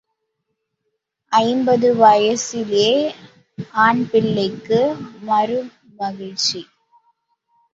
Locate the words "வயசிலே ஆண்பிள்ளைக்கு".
1.95-4.81